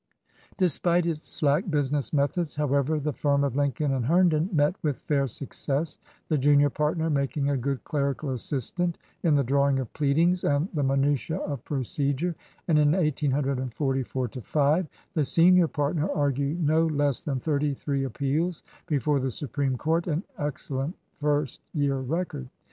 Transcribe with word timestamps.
Despite 0.57 1.05
its 1.05 1.27
slack 1.27 1.69
business 1.69 2.11
methods, 2.11 2.55
however, 2.55 2.99
the 2.99 3.13
firm 3.13 3.43
of 3.43 3.55
Lincoln 3.55 3.91
& 4.03 4.05
Herndon 4.05 4.49
met 4.51 4.73
with 4.81 4.97
fair 5.01 5.27
success, 5.27 5.99
the 6.27 6.39
junior 6.39 6.71
partner 6.71 7.07
making 7.11 7.51
a 7.51 7.55
good 7.55 7.83
cleri 7.83 8.17
cal 8.17 8.31
assistant 8.31 8.97
in 9.21 9.35
the 9.35 9.43
drawing 9.43 9.77
of 9.77 9.93
pleadings 9.93 10.43
and 10.43 10.67
the 10.73 10.81
minutiae 10.81 11.37
of 11.37 11.63
procedure, 11.65 12.33
and 12.67 12.79
in 12.79 12.93
1844 12.93 14.29
5 14.41 14.87
the 15.13 15.23
senior 15.23 15.67
partner 15.67 16.09
argued 16.11 16.63
no 16.65 16.87
less 16.87 17.21
than 17.21 17.39
thirty 17.39 17.75
three 17.75 18.03
appeals 18.03 18.63
before 18.87 19.19
the 19.19 19.29
Supreme 19.29 19.77
Court, 19.77 20.07
an 20.07 20.23
excellent 20.39 20.95
first 21.19 21.61
year 21.75 21.99
record. 21.99 22.49